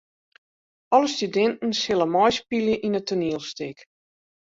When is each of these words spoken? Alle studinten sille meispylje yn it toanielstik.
Alle 0.97 1.09
studinten 1.15 1.75
sille 1.79 2.07
meispylje 2.13 2.75
yn 2.87 2.97
it 3.01 3.07
toanielstik. 3.11 3.77